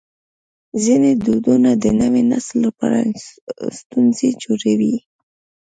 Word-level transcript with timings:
ځینې 0.83 1.11
دودونه 1.25 1.71
د 1.83 1.85
نوي 2.01 2.23
نسل 2.31 2.57
لپاره 2.65 2.99
ستونزې 3.79 4.29
جوړوي. 4.43 4.95